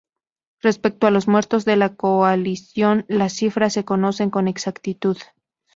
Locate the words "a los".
1.05-1.27